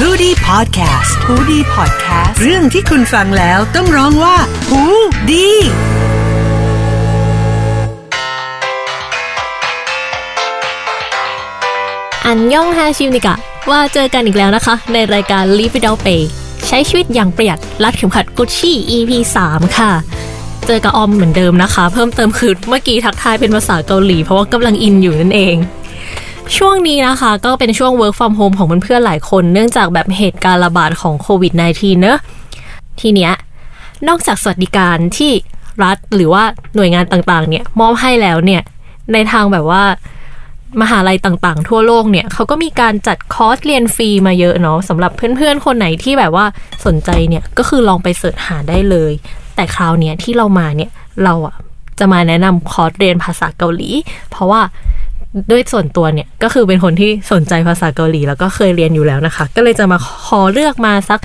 [0.00, 4.36] h o ดี้พอดแคสต์ฮูดี้พอดแคสต์เรื่องที่คุณฟังแล้วต้องร้องว่า
[4.68, 4.82] หู
[5.30, 5.48] ดี
[12.26, 13.34] อันย่องฮาชิวนิกะ
[13.70, 16.22] ว่าเจอกันอีกแล้วนะคะ ในรายการ Live Without Pay
[16.66, 19.10] ใช้ชีวิตอย่างประหยัดรัดเข็มขัด Gucci EP
[19.46, 19.90] 3 ค่ะ
[20.66, 25.56] เจอกับออมเหมือนเดิมนะคะ เพิ่มเติมคือเมื่อกี้ทักทายเป็นภาษาเกาหลี เพราะว่ากำลังอินอยู่นั่นเอง
[26.56, 32.18] ช่วงนี้นะคะ ก็เป็นช่วง work from home ของเพื่อนๆหลายคน เนื่องจากแบบเหตุการณ์ระบาดของโควิด -19 เนอะ
[33.00, 33.32] ทีเนี้ย
[34.08, 35.32] นอกจากสวัสดิการที่
[35.84, 36.42] รัฐหรือว่า
[36.76, 38.62] หน่วยงานต่างๆ เนี่ยมอบให้แล้วเนี่ย
[39.12, 39.82] ในทางแบบว่า
[40.80, 46.46] มหาลัยต่างๆ ทั่วโลกเนี่ยเขาก็มีการจัดคอร์สเรียนฟรีมาเยอะเนาะสำหรับเพื่อนๆ คนไหนที่แบบว่า
[46.86, 49.12] สนใจเนี่ยก็คือลองไปเสิร์ชหาได้เลย
[49.56, 50.90] แต่คราวเนี้ยที่เรามาเนี่ย
[51.24, 51.54] เราอะ
[51.98, 53.90] จะมาแนะนำคอร์สเรียนภาษาเกาหลี
[54.30, 54.60] เพราะว่า
[55.50, 61.20] ด้วยส่วนตัวเนี่ย ก็คือเป็นคนที่สนใจภาษาเกาหลี แล้วก็เคยเรียนอยู่แล้วนะคะ ก็เลยจะมาขอเลือกมาสัก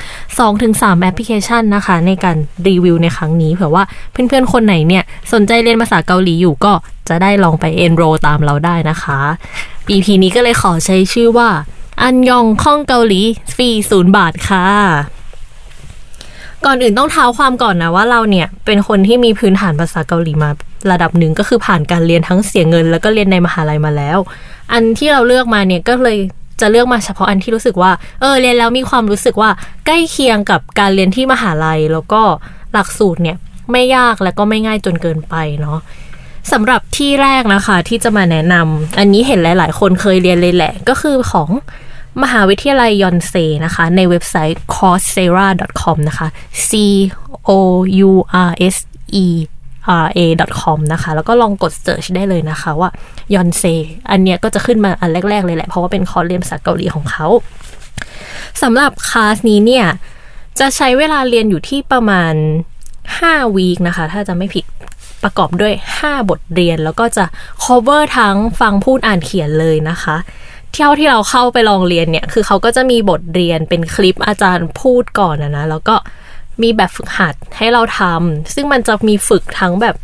[0.48, 6.74] 2-3 แอปพลิเคชันนะคะ ในการรีวิวในครั้งนี้เผื่อว่าเพื่อนๆ คนไหนเนี่ย สนใจเรียนภาษาเกาหลีอยู่ก็
[7.10, 9.20] จะได้ลองไปเอนโรตามเราได้นะคะ
[9.90, 11.50] EP นี้ก็เลยขอใช้ชื่อว่า
[12.02, 13.22] อันยองข้องเกาหลี
[13.56, 14.66] ฟรีศูนย์บาทค่ะ
[16.66, 20.50] ก่อนอื่นต้องเท้าความก่อนนะว่าเราเนี่ยเป็นคนที่มีพื้นฐานภาษาเกาหลีมา
[20.92, 24.18] ระดับหนึ่งก็คือผ่านการเรียนทั้งเสียเงิน แล้วก็เรียนในมหาลัยมาแล้ว
[24.74, 26.18] อันที่เราเลือกมาเนี่ยก็เลย
[26.62, 27.92] จะเลือกมาเฉพาะอันที่รู้สึกว่า
[28.22, 29.50] เออเรียนแล้วมีความรู้สึกว่า
[29.86, 32.22] ใกล้เคียงกับการเรียนที่มหาลัย แล้วก็
[32.74, 33.38] หลักสูตรเนี่ย
[33.72, 35.80] ไม่ยากและก็ไม่ง่ายจนเกินไปเนาะ
[36.52, 41.50] สำหรับที่แรกนะคะที่จะมาแนะนำอันนี้เห็นหลาย ๆ คนเคยเรียนเลยแหละ ก็คือของ
[42.24, 43.34] มหาวิทยาลัยยอนเซ
[43.66, 46.28] นะคะ ในเว็บไซต์ coursera.com นะคะ
[46.68, 46.70] c
[47.50, 47.52] o
[48.10, 48.12] u
[48.50, 48.78] r s
[49.24, 49.26] e
[49.98, 50.00] a
[50.62, 52.90] com นะคะ แล้วก็ลองกด search ได้เลยนะคะว่า
[53.34, 53.64] ยอนเซ
[54.12, 57.28] อันเนี้ยก็จะขึ้นมาอันแรก ๆ เลยแหละ เพราะว่าเป็นคอร์สเรียนภาษาเกาหลีของเขา
[58.62, 59.86] สำหรับคลาสนี้เนี่ย
[60.60, 62.34] จะใช้เวลาเรียนอยู่ที่ประมาณ
[62.96, 64.66] 5วีคนะคะ ถ้าจะไม่ผิด
[65.24, 67.26] ประกอบด้วย 5 บทเรียน แล้วก็จะ
[67.64, 70.18] cover ทั้งฟังพูดอ่านเขียนเลยนะคะ
[70.72, 75.96] เที่ยวที่เราเข้าไปลองเรียนเนี่ย คือเขาก็จะมีบทเรียนเป็นคลิปอาจารย์พูดก่อนนะนะ แล้วก็
[76.64, 79.96] มีแบบฝึกหัดให้เราทำซึ่งมันจะมีฝึกทั้งแบบ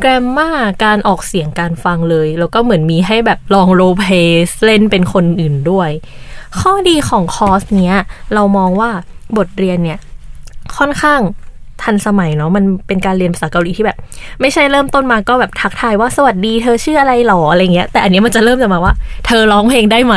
[0.00, 0.50] แกรมมา
[0.84, 4.04] การออกเสียงการฟังเลย แล้วก็เหมือนมีให้แบบลองโรเพ
[4.46, 5.90] สเล่นเป็นคนอื่นด้วย
[6.60, 7.96] ข้อดีของคอร์สเนี้ย
[8.34, 8.90] เรามองว่า
[9.36, 9.98] บทเรียนเนี่ย
[10.76, 11.20] ค่อนข้าง
[11.82, 13.98] ทันสมัยเนาะมันเป็นการเรียนภาษาเกาหลีที่แบบ
[14.40, 18.94] ไม่ใช่เริ่มต้นมาก็แบบทักทายว่าสวัสดีเธอชื่ออะไรหรออะไรเงี้ย แต่อันนี้มันจะเริ่มจากมาว่า
[19.26, 20.14] เธอร้องเพลงได้ไหม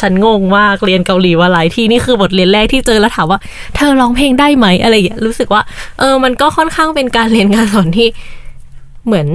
[0.00, 3.38] ฉันงงมากเรียนเกาหลีว่าหลายที่นี่คือบทเรียนแรกที่เจอแล้วถามว่า
[3.76, 5.62] เธอร้องเพลงได้ไหมอะไรเงี้ยรู้สึกว่า
[5.98, 8.08] เออมันก็ค่อนข้างเป็นการเรียนการสอนที่
[9.06, 9.28] เหมือน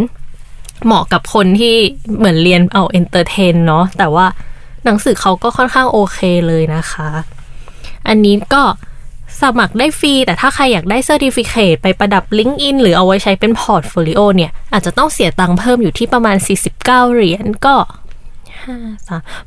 [0.85, 1.75] เหมาะกับคนที่
[2.17, 4.25] เหมือนเรียนเอา entertain เนาะแต่ว่า
[4.85, 7.09] หนังสือเขาก็ค่อนข้างโอเคเลยนะคะ
[8.07, 8.63] อันนี้ก็
[9.41, 16.37] สมัครได้ฟรี แต่ถ้าใครอยากได้ certificate ไปประดับ LinkedIn หรือเอาไว้ใช้เป็น portfolio เนี่ย อาจจะต้องเสียตังค์เพิ่มอยู่ที่ประมาณ
[16.77, 16.83] 49
[17.13, 17.75] เหรียญก็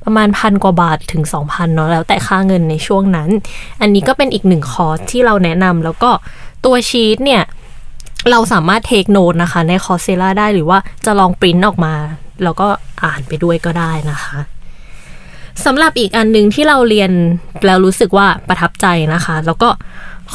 [0.05, 3.29] ประมาณพันกว่าบาทถึง 2,000เนาะแล้วแต่ค่าเงินในช่วงนั้น
[3.81, 6.11] อันนี้ก็เป็นอีกหนึ่งคอร์สที่เราแนะนำแล้วก็
[6.65, 7.43] ตัวชีตเนี่ย
[8.31, 11.95] เราสามารถ take note นะคะ ใน Coursera ได้หรือว่าจะลองปริ้นออกมา
[12.43, 12.69] แล้วก็
[13.05, 14.39] อ่านไปด้วยก็ได้นะคะ
[15.65, 17.11] สำหรับอีกอันหนึ่งที่เราเรียน
[17.67, 19.69] แล้วรู้สึกว่าประทับใจนะคะ แล้วก็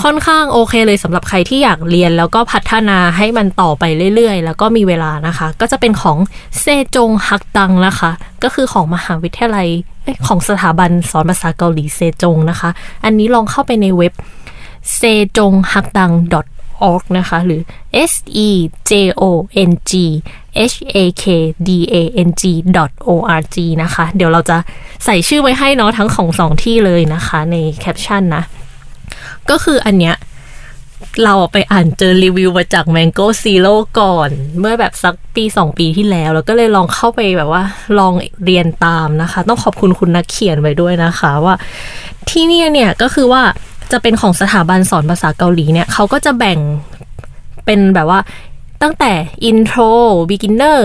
[0.04, 3.84] ค่อนข้างโอเคเลยสำหรับใครที่อยากเรียน แล้วก็พัฒนาให้มันต่อไป
[4.16, 6.18] เรื่อยๆ แล้วก็มีเวลานะคะ ก็จะเป็นของ
[6.60, 6.66] เซ
[6.96, 8.12] จงฮักตังนะคะ
[8.44, 9.68] ก็คือของมหาวิทยาลัย
[10.28, 12.70] ของสถาบันสอนภาษาเกาหลีเซจงนะคะ
[13.06, 14.14] อันนี้ลองเข้าไปในเว็บ
[14.98, 16.16] s e j o n g h a k d a n g
[16.90, 17.62] org นะคะ หรือ
[18.12, 18.14] s
[18.46, 18.50] e
[18.90, 18.92] j
[19.22, 19.24] o
[19.70, 19.94] n g
[20.72, 21.26] h a k
[21.68, 21.96] d a
[22.28, 22.44] n g
[23.08, 23.10] o
[23.40, 24.58] r g นะคะ เดี๋ยวเราจะ
[25.06, 28.44] ใส่ชื่อไว้ให้เนาะทั้งของสองที่เลยนะคะ ในแคปชั่นนะ
[29.50, 30.16] ก็คืออันเนี้ย
[31.24, 37.64] เราไปอ่านเจอรีวิวมาจาก Mango Zero ก่อน เมื่อแบบสักปีสองปีที่แล้ว แล้วก็เลยลองเข้าไปแบบว่า
[38.00, 38.14] ลอง
[38.46, 41.56] เรียนตามนะคะ ต้องขอบคุณคุณนักเขียนไว้ด้วยนะคะว่า
[42.30, 43.44] ที่นี่เนี่ยก็คือว่า
[43.92, 46.60] จะเป็นของสถาบันสอนภาษาเกาหลีเนี่ยเขาก็จะแบ่ง
[47.66, 48.20] เป็นแบบว่า
[48.82, 49.12] ตั้งแต่
[49.50, 49.92] intro
[50.30, 50.80] beginner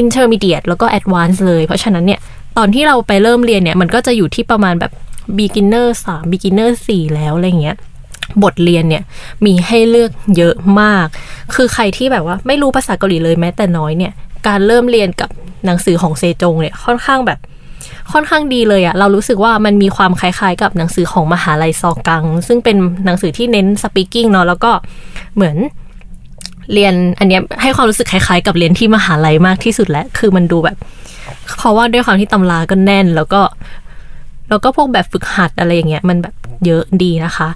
[0.00, 2.20] intermediate แล้วก็ advanced เลย เพราะฉะนั้นเนี่ย
[2.56, 4.92] ตอนที่เราไปเริ่มเรียนเนี่ย มันก็จะอยู่ที่ประมาณแบบ
[5.38, 7.76] beginner 3 beginner 4 แล้วอะไรเงี้ย
[8.42, 9.02] บทเรียนเนี่ย
[9.44, 11.06] มีให้เลือกเยอะมาก
[11.54, 14.12] คือใครที่แบบว่าไม่รู้ภาษาเกาหลีเลยแม้แต่น้อยเนี่ย
[14.46, 15.30] การเริ่มเรียนกับ
[15.66, 17.38] หนังสือของเซจงเนี่ยค่อนข้างแบบ
[18.12, 24.70] ค่อนข้างดีเลยอะเรารู้สึกว่ามันมีความคล้ายๆ กับหนังสือของมหาลัยซอกัง ซึ่งเป็นหนังสือที่เน้น speaking เนาะแล้วก็
[25.34, 25.56] เหมือน
[26.72, 30.76] เรียนอันนี้ให้ความรู้สึกคล้ายๆ กับเรียนที่มหาลัยมากที่สุดแล้วคือมันดูแบบ
[31.56, 33.40] เพราะว่าด้วยความที่ตำราก็แน่น แล้วก็
[34.48, 36.34] แล้วก็พวกแบบฝึกหัดอะไรอย่างเงี้ยมันแบบ
[36.66, 37.48] เยอะดีนะคะ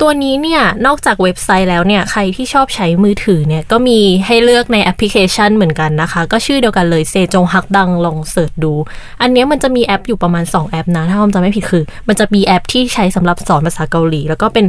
[0.00, 8.72] ตัวนี้เนี่ยนอกจากเว็บไซต์แล้วเนี่ยใครที่ชอบใช้มือถือเนี่ยก็มีให้เลือกในแอปพลิเคชันเหมือนกันนะคะ ก็ชื่อเดียวกันเลยเซจงฮักดังลอง search ดู
[9.20, 14.66] อันเนี้ยมันจะมีแอปอยู่ประมาณ 2 แอปนะ ถ้าผมจำไม่ผิดคือ มันจะมีแอปที่ใช้สำหรับสอนภาษาเกาหลี แล้วก็เป็น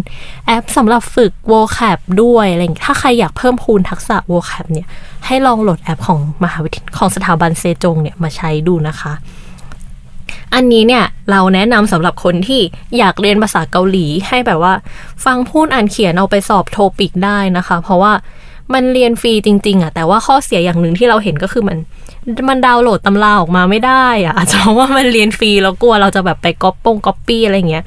[0.47, 4.87] แอปสำหรับฝึก vocab ด้วยอะไรอย่างเงี้ยถ้าใครอยากเพิ่มพูนทักษะ vocab เนี่ย
[5.25, 9.13] ให้ลองโหลดแอปของมหาวิทยาลัยของสถาบันเซจงเนี่ยมาใช้ดูนะคะ
[10.55, 12.61] อันนี้เนี่ยเราแนะนำสำหรับคนที่
[12.97, 14.73] อยากเรียนภาษาเกาหลีให้แบบว่า
[15.25, 18.13] ฟังพูดอ่านเขียนเอาไปสอบ TOPIK ได้นะคะ เพราะว่า
[18.73, 21.77] มันเรียนฟรีจริง ๆอะแต่ว่าข้อเสียอย่างหนึ่งที่เราเห็นก็คือมัน
[22.49, 27.83] มันดาวน์โหลดตำราออกมาไม่ได้อะอาจจะเพราะว่ามันเรียนฟรีแล้วกลัวเราจะแบบไปก๊อปปงก๊อปปี้อะไรเงี้ย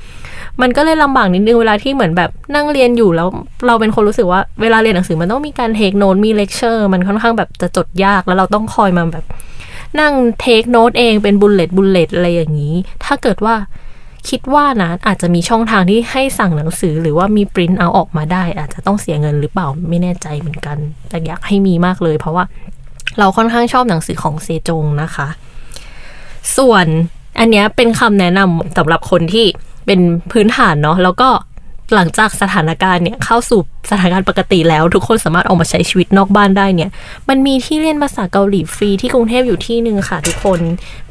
[0.62, 3.28] มันก็เลยลำบากนิดนึงเวลาที่เหมือนแบบนั่งเรียนอยู่แล้ว
[3.66, 9.24] เราเป็นคนรู้สึกว่าเวลาเรียนหนังสือมันต้องมีการ take note มีเลคเชอร์ มันค่อนข้างแบบจะจดยากแล้วเราต้องคอยมาแบบ
[10.00, 12.74] นั่ง take note เองเป็น bullet bullet อะไรอย่างนี้
[13.04, 13.54] ถ้าเกิดว่า
[14.28, 20.76] คิดว่านะอาจจะมีช่องทางที่ให้สั่งหนังสือหรือว่ามีปริ้นเอาออกมาได้ อาจจะต้องเสียเงินหรือเปล่าไม่แน่ใจเหมือนกัน
[21.08, 22.44] แต่อยากให้มีมากเลย เพราะว่า
[23.18, 25.28] เราค่อนข้างชอบหนังสือของเซจงนะคะ
[26.56, 26.86] ส่วน
[27.38, 29.46] อันนี้เป็นคำแนะนำสำหรับคนที่
[29.86, 30.00] เป็น
[30.32, 31.28] พื้นฐานเนาะแล้วก็
[31.94, 33.60] หลังจากสถานการณ์เนี่ยเข้าสู่
[33.90, 36.90] สถานการณ์ปกติแล้ว ทุกคนสามารถออกมาใช้ชีวิตนอกบ้านได้เนี่ย
[37.28, 40.60] มันมีที่เรียนภาษาเกาหลีฟรีที่กรุงเทพอยู่ที่หนึ่งค่ะ ทุกคน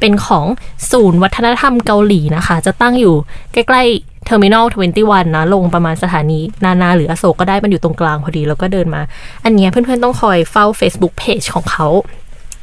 [0.00, 0.46] เป็นของ
[0.90, 3.14] ศูนย์วัฒนธรรมเกาหลีนะคะ จะตั้งอยู่
[3.52, 9.02] ใกล้ๆ Terminal 21 นะ ลงประมาณสถานีนานาหรืออโศกก็ได้มันอยู่ตรงกลางพอดีแล้วก็เดินมา
[9.44, 11.88] อันเนี้ยเพื่อนๆต้องคอยเฝ้า Facebook Page ของเขา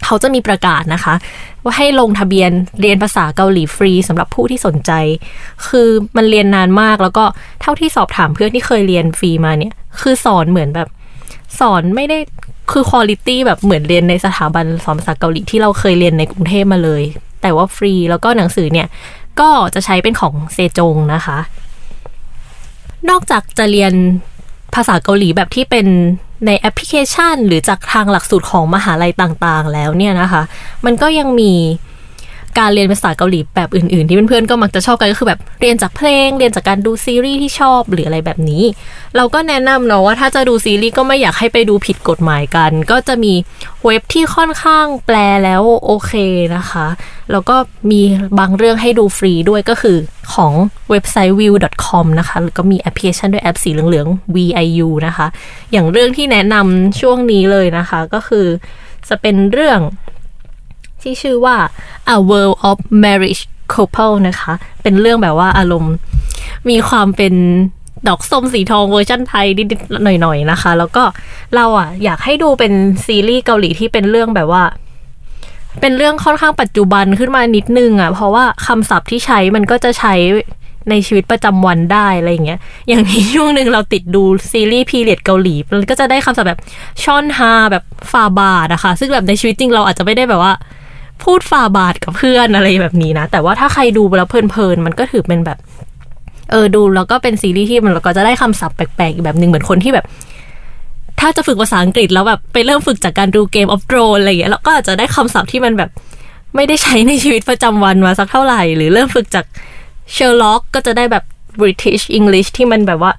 [0.05, 1.13] เขาจะมีประกาศนะคะ
[1.63, 2.51] ว่าให้ลงทะเบียน
[2.81, 4.91] เรียนภาษาเกาหลีฟรีสำหรับผู้ที่สนใจ
[5.67, 7.23] คือมันเรียนนานมากแล้วก็
[7.61, 10.87] เท่าที่สอบถามเพื่อนที่เคยเรียนฟรีมาเนี่ย คือสอนเหมือนแบบ
[11.59, 12.17] สอนไม่ได้
[12.71, 17.03] คือ quality แบบเหมือนเรียนในสถาบันสอนภาษาเกาหลีที่เราเคยเรียนในกรุงเทพมาเลย
[17.41, 18.87] แต่ว่าฟรีแล้วก็หนังสือเนี่ย
[19.39, 21.37] ก็จะใช้เป็นของเซจงนะคะ
[23.09, 23.93] นอกจากจะเรียน
[24.75, 25.87] ภาษาเกาหลีแบบที่เป็น
[26.45, 30.41] ในแอปพลิเคชัน หรือจากทางหลักสูตรของมหาลัยต่างๆ แล้วเนี่ยนะคะ
[30.85, 31.53] มันก็ยังมี
[32.59, 38.63] การเรียนภาษาเกาหลีแบบอื่นๆ ที่เพื่อนๆก็มักจะชอบกันก็คือแบบเรียนจากเพลง เรียนจากการดูซีรีส์ที่ชอบหรืออะไรแบบนี้
[39.15, 43.33] เราก็แนะนำเนาะว่าถ้าจะดูซีรีส์ก็ไม่อยากให้ไปดูผิดกฎหมายกัน ก็จะมี
[43.85, 46.13] เว็บที่ค่อนข้างแปลแล้วโอเค
[46.55, 46.87] นะคะ
[47.31, 47.55] แล้วก็
[47.91, 48.01] มี
[48.39, 49.97] บางเรื่องให้ดูฟรีด้วยก็คือ
[50.33, 50.53] ของ
[50.89, 55.27] เว็บไซต์ viu.com นะคะแล้วก็มีแอปพลิเคชันด้วยแอปสีเหลืองๆ VIU นะคะ
[55.71, 58.45] อย่างเรื่องที่แนะนำช่วงนี้เลยนะคะก็คือ
[59.09, 59.79] จะเป็นเรื่อง
[61.03, 61.55] ที่ชื่อว่า
[62.15, 63.43] A World of Marriage
[63.73, 64.53] Couple นะคะ
[64.83, 65.93] เป็นเรื่องแบบว่าอารมณ์
[66.69, 67.33] มีความเป็น
[68.07, 71.03] ดอกส้มสีทองเวอร์ชันไทยนิดๆหน่อยๆนะคะ แล้วก็
[71.55, 72.73] เราอะ อยากให้ดูเป็น
[73.05, 74.63] ซีรีส์เกาหลีที่เป็นเรื่องแบบว่า
[75.81, 80.13] เป็นเรื่องค่อนข้างปัจจุบันขึ้นมานิดนึงอะ เพราะว่าคำศัพท์ที่ใช้มันก็จะใช้
[80.89, 86.59] ในชีวิตประจำวันได้อะไรอย่างเงี้ย อย่างนี้ช่วงหนึ่งเราติดดูซีรีส์พีเรียดเกาหลี มันก็จะได้คำศัพท์แบบ
[87.03, 90.53] ช่อนฮาแบบฟาบาดนะคะ ซึ่งแบบในชีวิตจริงเราอาจจะไม่ได้แบบว่า
[91.23, 95.57] พูดฟาบาดกับเพื่อนอะไรแบบนี้นะ แต่ว่าถ้าใครดูแล้วเพลินๆมันก็ถือเป็นแบบ
[96.51, 100.05] เออดูแล้วก็เป็นซีรีส์ที่มันเราก็จะได้คำศัพท์แปลกๆอีกแบบหนึ่งเหมือนคนที่แบบ
[101.19, 105.89] ถ้าจะฝึกภาษาอังกฤษแล้วแบบไปเริ่มฝึกจากการดูเกมออฟโ r รนอะไรอย่างเงี้ยแล้วก็อาจจะได้คำศัพท์ที่มันแบบ
[106.55, 109.45] ไม่ได้ใช้ในชีวิตประจำวันมาสักเท่าไหร่ หรือเริ่มฝึกจาก
[110.13, 111.23] Sherlock ก็จะได้แบบ
[111.61, 113.11] British English ที่มันแบบว่า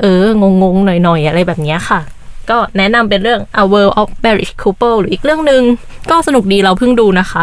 [0.00, 0.24] เออ
[0.62, 2.00] งงๆ หน่อยๆ อะไรแบบนี้ค่ะ
[2.50, 5.62] ก็แนะนำเป็นเรื่อง A World of Married Couple หรืออีกเรื่องหนึ่ง
[6.10, 7.42] ก็สนุกดีเราเพิ่งดูนะคะ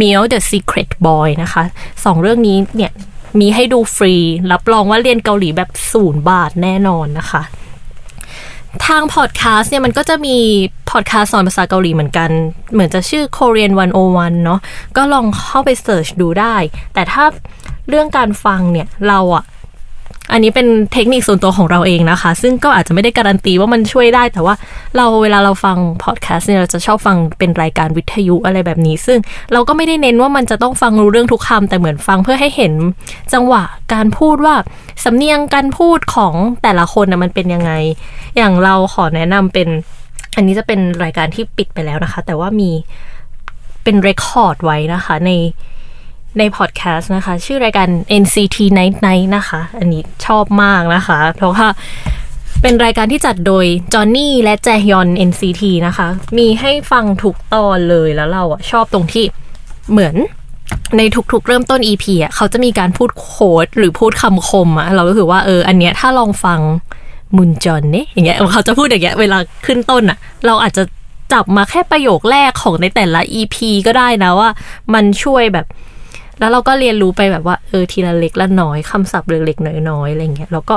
[0.00, 1.62] Meow the Secret Boy นะคะ
[2.04, 2.92] สองเรื่องนี้เนี่ย
[3.40, 4.14] มีให้ดูฟรี
[4.52, 7.42] รับรองว่าเรียนเกาหลีแบบศูนย์บาทแน่นอนนะคะ
[8.86, 10.36] ทางพอดแคสต์เนี่ยมันก็จะมี
[10.90, 12.30] พอดแคสต์สอนภาษาเกาหลีเหมือนกัน
[12.72, 13.72] เหมือนจะชื่อ Korean
[14.08, 14.60] 101 เนาะ
[14.96, 16.56] ก็ลองเข้าไปเสิร์ชดูได้
[16.94, 17.24] แต่ถ้า
[17.88, 19.44] เรื่องการฟังเนี่ยเราอะ
[20.32, 24.54] อันนี้เป็นเทคนิคส่วนตัวของเราเองนะคะ ซึ่งก็อาจจะไม่ได้การันตีว่ามันช่วยได้ แต่ว่า
[24.96, 29.18] เราเวลาเราฟังพอดแคสต์เนี่ยเราจะชอบฟังเป็นรายการวิทยุอะไรแบบนี้ ซึ่ง
[29.52, 32.72] เราก็ไม่ได้เน้นว่ามันจะต้องฟังรู้เรื่องทุกคำแต่เหมือนฟังเพื่อให้เห็น
[33.32, 33.62] จังหวะ
[33.94, 34.54] การพูดว่า
[35.04, 37.72] สำเนียงการพูดของแต่ละคนนะมันเป็นยังไง
[38.36, 39.68] อย่างเราขอแนะนำเป็น
[40.36, 42.70] อันนี้จะเป็นรายการที่ปิดไปแล้วนะคะ แต่ว่ามี
[43.84, 45.30] เป็นเรคคอร์ดไว้นะคะใน
[46.38, 47.88] ในพอดแคสต์นะคะ ชื่อรายการ
[48.22, 51.66] NCT Night Night นะคะ อันนี้ชอบมากนะคะ เพราะว่า
[52.62, 56.08] เป็นรายการที่จัดโดยจอห์นนี่และแจฮยอน NCT นะคะ
[56.38, 59.24] มีให้ฟังทุกตอนเลยแล้วเราอะชอบตรงที่
[59.90, 60.14] เหมือน
[60.96, 66.60] ในทุกๆ เริ่มต้น EP อะเขาจะมีการพูดโค้ดหรือพูดคำคมอะเราก็คือว่าเอออันเนี้ยถ้าลองฟัง
[67.36, 70.82] มุนจอนเนี่ยอย่างเงี้ยเขาจะพูดอย่างเงี้ยเวลาขึ้นต้นอะ เราอาจจะ
[71.32, 74.48] จับมาแค่ประโยคแรกของในแต่ละ EP ก็ได้นะว่า
[74.94, 75.66] มันช่วยแบบ
[76.38, 80.76] แล้วเราก็เรียนรู้ไปแบบว่าเออทีละเล็กละน้อยคำศัพท์เล็กๆน้อยๆอะไรเงี้ยแล้วก็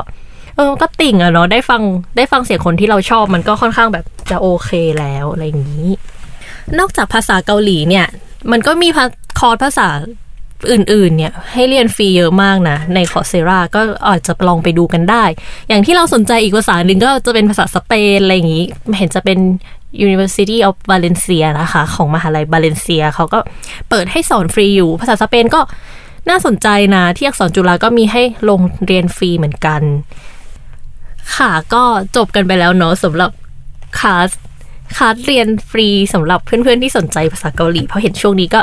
[0.55, 1.81] เออก็ติ่งอะเนาะได้ฟัง
[2.17, 4.69] ได้ฟังเสียงคนที่เราชอบมันก็ค่อนข้างแบบจะโอเค
[4.99, 5.89] แล้วอะไรอย่างนี้
[6.79, 8.05] นอกจากภาษาเกาหลีเนี่ย
[8.51, 8.87] มันก็มี
[9.39, 9.87] คอร์สภาษา
[10.71, 15.23] อื่นๆ เนี่ย ให้เรียนฟรีเยอะมากนะ ในคอร์เซราก็อาจจะลองไปดูกันได้
[15.69, 18.65] อย่างที่เราสนใจอีกภาษาหนึ่งก็จะเป็นภาษาสเปนอะไรอย่างนี้
[18.97, 19.39] เห็นจะเป็น
[20.05, 23.39] University of Valencia นะคะ ของมหาลัยบาเลนเซียเขาก็
[23.89, 25.61] เปิดให้สอนฟรีอยู่ ภาษาสเปนก็
[26.29, 29.81] น่าสนใจนะ ที่อักษรจุฬาก็มีให้ลงเรียนฟรีเหมือนกัน
[31.35, 31.83] ค่ะก็
[32.15, 33.31] จบกันไปแล้วเนาะสำหรับ
[33.99, 34.29] คลาส
[34.97, 38.61] คลาสเรียนฟรีสำหรับเพื่อนๆที่สนใจภาษาเกาหลี เพราะเห็นช่วงนี้ก็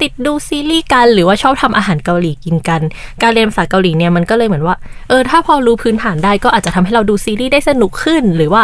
[0.00, 2.80] ติดดูซีรีส์กันหรือว่าชอบทำอาหารเกาหลีกินกัน
[3.22, 4.76] การเรียนภาษาเกาหลีเนี่ยมันก็เลยเหมือนว่า
[5.08, 8.62] เออถ้าพอรู้พื้นฐานได้ก็อาจจะทำให้เราดูซีรีส์ได้สนุกขึ้น หรือว่า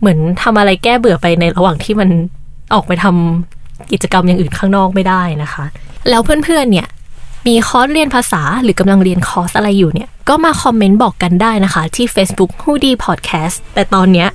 [0.00, 2.08] เหมือนทำอะไรแก้เบื่อไปในระหว่างที่มัน
[2.74, 5.64] ออกไปทำกิจกรรมอย่างอื่นข้างนอกไม่ได้นะคะ
[6.10, 6.88] แล้วเพื่อนๆเนี่ย
[7.46, 14.28] มีคอร์สเรียนภาษาหรือกำลังเรียนคอร์สอะไรอยู่เนี่ย ก็มา comment บอกกันได้นะคะ ที่ Facebook h o o d i Podcast แต่ตอนเนี้ย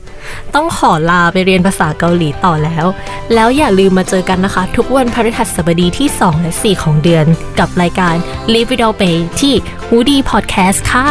[0.56, 2.86] ต้องขอลาไปเรียนภาษาเกาหลีต่อแล้ว
[3.34, 7.25] แล้วอย่าลืมมาเจอกันนะคะ ทุกวันพฤหัสบดีที่ 2 และ 4 ของเดือน
[7.60, 8.16] กับรายการ
[8.54, 9.54] Live Without Pay ที่
[9.88, 11.10] h o o d i Podcast ค่ะ